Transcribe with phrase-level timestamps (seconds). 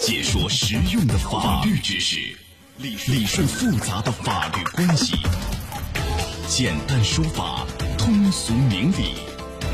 [0.00, 2.16] 解说实用的法律知识，
[2.76, 5.16] 理理顺复杂的法律关系，
[6.48, 7.66] 简单说法，
[7.98, 9.14] 通俗明理，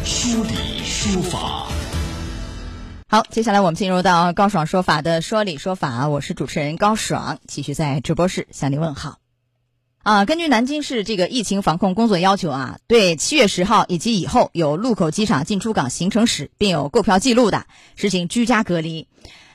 [0.04, 1.66] 说理说法。
[3.08, 9.18] 好，接下来我们进入到高爽说法的说理说法，我是主持人高爽，继续在直播室向您问好。
[10.02, 19.06] 啊，根据南京市这个疫情防控工作要求啊，对七月十号以及以后有禄口机场进出港行程史并有购票记录的，实行居家隔离。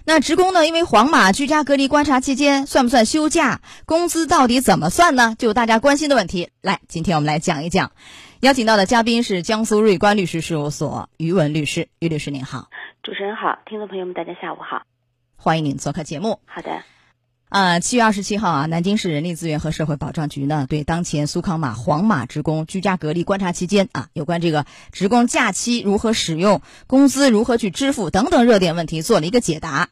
[0.09, 3.61] 那职工呢，因为黄码居家隔离观察期间算不算休假？
[3.85, 5.35] 工资到底怎么算呢？
[5.37, 7.91] 就大家关心的问题，来，今天我们来讲一讲。
[8.39, 12.69] 邀请到的嘉宾是江苏瑞观律师事务所于文律师，于律师您好。
[13.03, 14.81] 主持人好，听众朋友们大家下午好，
[15.35, 16.39] 欢迎您做客节目。
[16.47, 16.81] 好的。
[17.49, 29.89] 啊，七月二十七号啊，南京市人力资源和社会保障局呢，对当前苏康码黄码职工居家隔离观察期间啊，有关这个职工假期如何使用、工资如何去支付等等热点问题做了一个解答。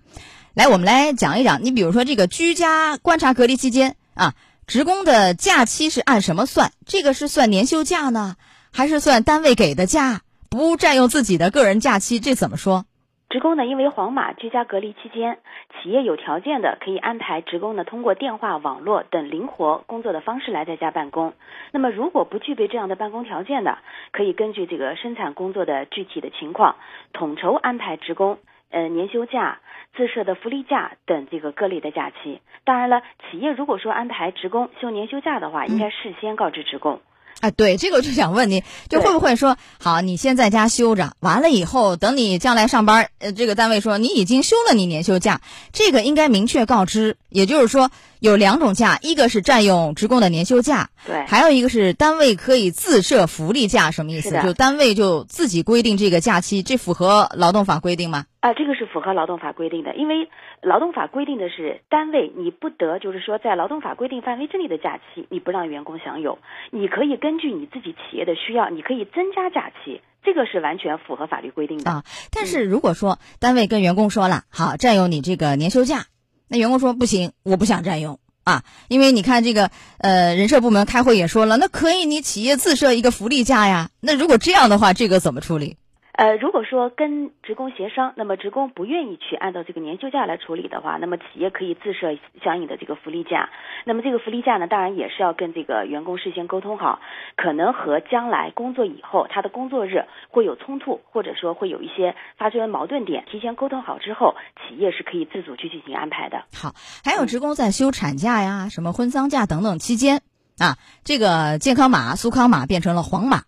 [0.54, 4.36] 来，我们来讲一讲，你比如说这个居家观察隔离期间啊，
[4.68, 6.72] 职工的假期是按什么算？
[6.86, 8.36] 这个是算年休假呢，
[8.72, 10.22] 还是算单位给的假？
[10.50, 12.86] 不占用自己的个人假期，这怎么说？
[13.30, 15.40] 职工呢，因为黄码居家隔离期间，
[15.76, 21.34] 企业有条件的可以安排职工呢通过电话、网络等灵活工作的方式来在家办公。
[21.74, 23.80] 那么如果不具备这样的办公条件的，
[24.12, 26.78] 可以根据这个生产工作的具体的情况，
[27.12, 28.38] 统筹安排职工
[28.72, 29.60] 呃年休假、
[29.94, 32.40] 自设的福利假等这个各类的假期。
[32.64, 37.02] 当然了，企业如果说安排职工休年休假的话，应该事先告知职工。
[37.40, 47.18] 哎，对，这个我就想问你，就会不会说，好，你先在家休着，完了以后，等你将来上班，呃，这个单位说你已经休了你年休假，这个应该明确告知。
[47.30, 54.42] 也就是说，有两种假，一个是占用职工的年休假，对，还有一个是单位可以自设福利假，什么意思？
[54.44, 58.26] 就单位就自己规定这个假期，这符合劳动法规定吗？
[58.40, 60.30] 啊，这个是符合劳动法规定的，因为
[60.62, 66.38] 劳动法规定的是单位你不得就是说在劳动法规定范围之内的假期你不让员工享有，
[66.70, 72.04] 你可以根据你自己企业的需要，你可以增加假期，这个是完全符合法律规定的啊。
[72.32, 76.06] 但是如果说单位跟员工说了，好占用你这个年休假，
[76.48, 85.78] 那员工说不行，我不想占用啊，因为你看这个呃人社部门开会也说了，那可以你企业自设一个福利假呀，那如果这样的话，这个怎么处理？
[86.18, 93.52] 呃，如果说跟职工协商，那么职工不愿意去按照这个年休假来处理的话，那么企业可以自设相应的这个福利假。
[93.86, 97.02] 那么这个福利假呢，当然也是要跟这个员工事先沟通好，
[97.36, 104.34] 可能和将来工作以后他的工作日会有冲突，或者说会有一些发生矛盾点，提前沟通好之后，
[104.68, 106.46] 企业是可以自主去进行安排的。
[106.52, 106.74] 好，
[107.06, 110.24] 还有职工在休产假呀、什么婚丧假等等期间
[110.58, 113.44] 啊，这个健康码、苏康码变成了黄码。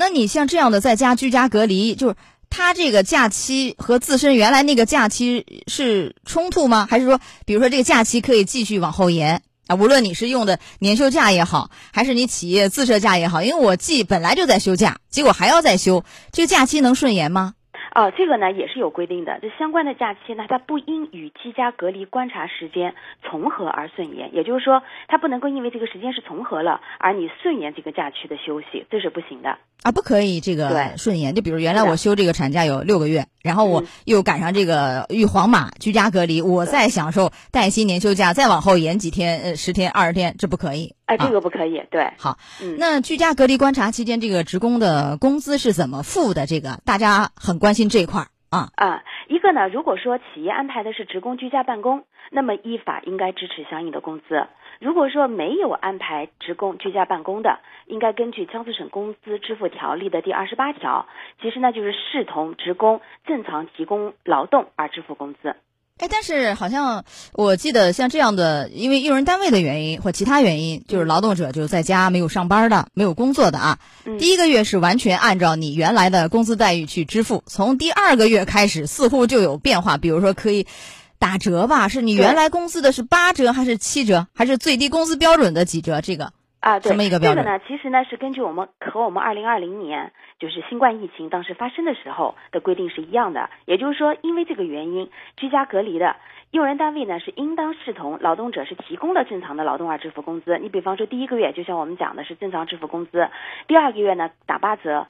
[0.00, 2.14] 那你像这样的在家居家隔离，就是
[2.48, 6.86] 他这个假期和自身原来那个假期是冲突吗？
[6.88, 9.74] 还是说，比如说这个假期可以继续往后延啊？
[9.74, 17.54] 无论你是用的年休假也好，还是你企业自设假也好，因为我既本来就在休假，结果还要再休，这个假期能顺延吗？
[17.94, 31.34] 哦，这个呢也是有规定的，这相关的假期呢，它不应与居家隔离观察时间重合而顺延，也就是说，它不能够因为这个时间是重合了，而你顺延这个假期的休息，这是不行的啊，不可以这个顺延。
[31.34, 40.94] 就比如原来我休这个产假有六个月，然后我又赶上这个遇黄马居家隔离，我再享受带薪年休假，再往后延几天，呃，十天、二十天，这不可以。
[41.06, 41.82] 哎，这个不可以。
[41.90, 42.38] 对，好，
[42.76, 46.46] 那居家隔离观察期间，这个职工的工资是怎么付的？
[46.46, 48.70] 这个大家很关心这一块儿啊。
[48.74, 54.48] 啊，一个呢，如果说企业安排的是职工居家办公，那么依法应该支持相应的工资；
[54.80, 61.06] 如果说没有安排职工居家办公的，应该根据江苏省工资支付条例的第二十八条，
[61.42, 65.56] 其实呢就是视同职工正常提供劳动而支付工资。
[65.98, 73.80] 哎，但是好像我记得像这样的，因为用人单位的原因或其他原因，就是劳动者就在家没有上班的、没有工作的啊。
[74.16, 80.68] 第一个月是完全按照你原来的工资待遇去支付，从第二个月开始似乎就有变化，比如说可以
[81.18, 81.88] 打折吧？
[81.88, 86.00] 是你原来工资的是八折还是七折，还是最低工资标准的几折？
[86.00, 87.44] 这个啊，这么一个标准？
[87.44, 90.12] 这个呢，其实呢是根据我们和我们二零二零年。
[90.40, 96.14] 就是新冠疫情当时发生的时候的规定是一样的，也就是说，因为这个原因居家隔离的
[96.52, 100.56] 用人单位呢是应当视同劳动者是提供了正常的劳动而支付工资。
[100.58, 103.28] 你比方说第一个月，就像我们讲的是正常支付工资，
[103.66, 105.08] 第二个月呢打八折。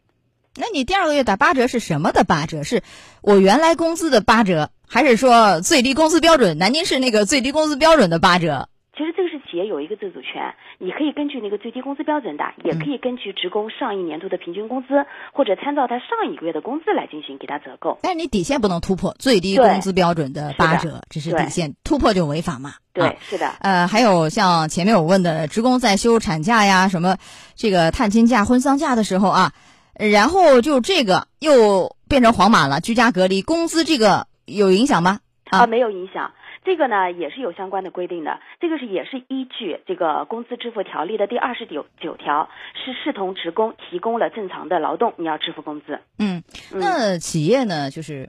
[0.56, 2.62] 那你第二个月打八折是什么的八折？
[2.62, 2.82] 是
[3.20, 8.68] 我原来工资的八折，还是说最低工资标准南京市那个最低工资标准的八折？
[8.96, 14.88] 其实这个是企业有一个自主权，你可以根据那个最低工资标准的，也可以根据职工上一年度的平均工资，
[15.32, 18.00] 或者参照他上一个月的工资来进行给他折扣。
[18.02, 22.74] 但是你底线不能突破最低工资标准的八折，这是底线，突破就违法嘛？
[22.92, 23.48] 对，是的。
[23.60, 27.18] 呃，还有像前面我问的，职工在休产假呀、什么
[27.54, 29.52] 这个探亲假、婚丧假的时候啊，
[29.94, 35.20] 然后就这个又变成黄码了，居家隔离，工资这个有影响吗？
[35.50, 36.32] 啊，没有影响。
[36.64, 46.00] 这个呢也是有相关的规定的，这个是也是依据这个工资支付条例的第二十九九条，是视同职工提供了正常的劳动，你要支付工资。
[46.18, 46.42] 嗯，
[46.72, 48.28] 那企业呢，就是，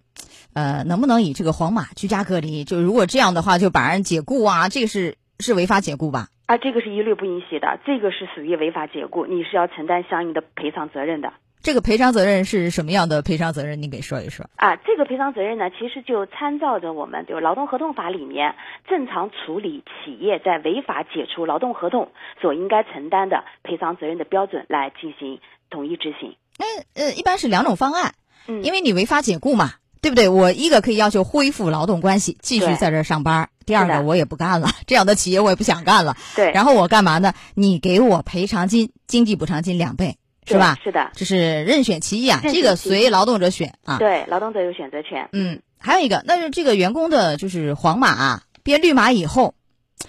[0.54, 2.64] 呃，能不能以这个黄码居家隔离？
[2.64, 6.28] 就如果这样的话，就把人解雇啊，这个是是违法解雇吧？
[6.46, 11.34] 啊，这个是一律不允许的，这个是属于违法解雇，你是要承担相应的赔偿责任的。
[11.62, 13.82] 这个赔偿责任是什么样的赔偿责任？
[13.82, 14.78] 你给说一说啊。
[14.78, 18.56] 这个赔偿责任呢，其实就参照着我们就劳动合同法里面
[18.88, 22.12] 正常处理企业在违法解除劳动合同
[22.42, 25.40] 所应该承担的赔偿责任的标准来进行
[25.70, 26.36] 统一执行。
[26.58, 28.14] 那呃，一般是两种方案，
[28.48, 30.30] 嗯，因为你违法解雇嘛，对不对？
[30.30, 36.16] 我一个可以要求恢复劳动关系，继续在这儿上班；第二个我也不干了， 这样的企业我也不想干了。
[36.36, 37.34] 对，然后我干嘛呢？
[37.54, 40.16] 你给我赔偿金，经济补偿金两倍。
[40.54, 40.78] 是吧？
[40.84, 43.98] 是的，这是任选其一啊，这个随劳动者选啊。
[43.98, 45.30] 对，劳动者有选择权。
[45.32, 49.56] 嗯，还有一个，那是这个员工的就是黄码啊，变绿码以后，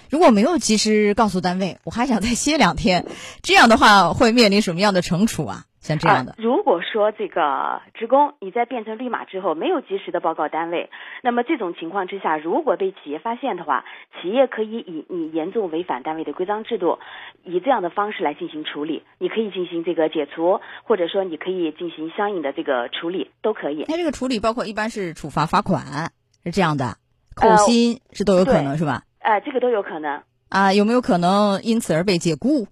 [0.09, 3.07] 如果没有及时告诉单位，我还想再歇两天，
[3.43, 5.65] 这样的话会面临什么样的惩处啊？
[5.81, 10.91] 像这样的，如果说这个职工你在变成绿码之后没有及时的报告单位，
[11.23, 13.87] 那么这种情况之下，如果被企业发现的话，
[14.21, 16.99] 企业可以以你严重违反单位的规章制度，
[17.45, 19.03] 以这样的方式来进行处理。
[19.19, 23.87] 你可以进行这个解除，或者说你可以进行相应的这个处理，都可以。
[23.89, 26.13] 那这个处理包括一般是处罚、罚款
[26.45, 26.99] 是这样的，
[27.35, 29.05] 扣薪是都有可能是吧？
[29.21, 32.69] 呃，这个都有可能啊，有没有可能因此而被解雇？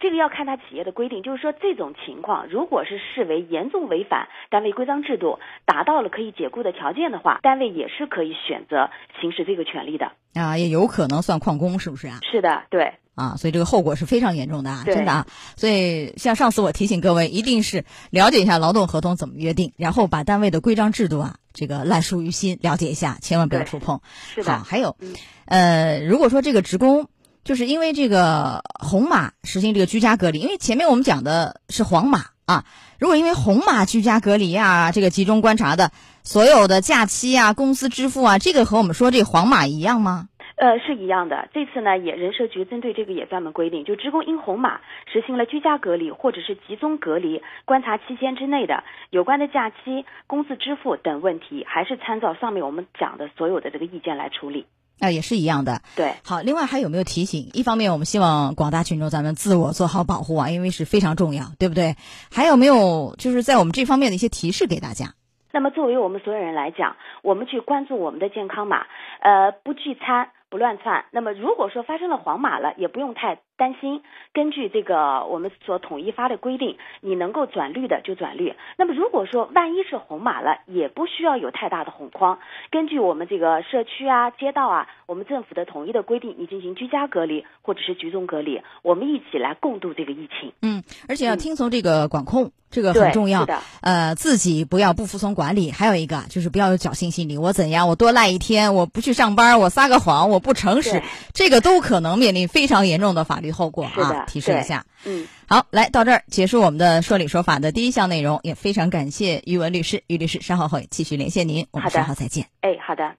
[0.00, 12.18] 这个要看他企业的规定，就是说这种情况，如果是视为严重违反单位规章制度，达到了可以解雇的条件的话，单位也是可以选择行使这个权利的啊，也有可能算旷工，是不是啊？
[12.22, 15.26] 是的，对啊，所以这个后果是非常严重的啊，真的啊。
[15.56, 24.00] 所以像上次我提醒各位，一定是了解一下劳动合同怎么约定，然后把单位的规章制度啊，这个烂熟于心，了解一下，千万不要触碰。
[24.34, 24.96] 是的，还有，
[25.44, 27.09] 呃，如果说这个职工。
[27.44, 32.64] 就是因为这个红码实行这个居家隔离，因为前面我们讲的是黄码啊。
[32.98, 35.90] 如果因为红码居家隔离啊，这个集中观察的
[36.22, 40.26] 所有的假期啊、公司支付啊，这个和我们说这黄码一样吗？
[40.56, 41.48] 呃，是一样的。
[41.54, 54.66] 这次呢，也人社局针对这个也专门规定，就职工因红码实行了居家隔离或者是集中隔离观察期间之内的有关的假期、工资支付等问题，还是参照上面我们讲的所有的这个意见来处理。
[55.00, 55.82] 啊，也是一样的。
[55.96, 57.50] 对，好，另外还有没有提醒？
[57.54, 61.96] 一方面，我们希望广大群众咱们自我做好保护啊，因为是非常重要，对不对？
[62.30, 65.14] 还有没有就是在我们这方面的一些提示给大家？
[65.52, 68.86] 那么，作为我们所有人来讲，我们去关注我们的健康码，
[69.20, 71.06] 呃，不聚餐，不乱窜。
[71.10, 73.40] 那么，如果说发生了黄码了，也不用太。
[73.60, 74.00] 担心，
[74.32, 78.54] 根据这个我们所统一发的规定，你能够转绿的就转绿。
[78.78, 82.38] 那么如果说万一是红码了，也不需要有太大的恐慌。
[82.70, 90.54] 根据我们这个社区啊、街道啊，我们政府的统一的规定，你进行居家隔离或者是集中隔离，我们一起来共度这个疫情。
[90.62, 93.44] 嗯，而且要听从这个管控，这个很重要。
[93.44, 93.58] 的。
[93.82, 97.36] 呃，自己不要不服从管理，还有一个就是不要有侥幸心理。
[97.36, 97.86] 我怎样？
[97.88, 101.02] 我多赖一天，我不去上班，我撒个谎，我不诚实，
[101.34, 103.49] 这个都可能面临非常严重的法律。
[103.50, 104.84] 后果啊，提示一下。
[105.04, 112.46] 嗯，好，来到这儿结束我们的说理说法的第一项内容，也非常感谢于文律师，于律师稍后会继续连线您，我们稍后再见。
[112.60, 113.16] 哎，好的。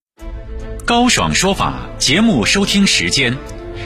[0.85, 3.37] 高爽说法节目收听时间：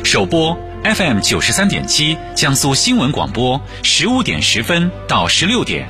[0.04, 5.86] 首播 FM 九十三点七，江苏新闻广播十五点十分到十六点；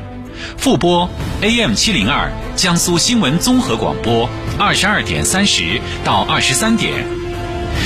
[0.58, 1.10] 复播
[1.42, 7.25] AM 七零二，江苏新闻综合广播二十二点三十到二十三点。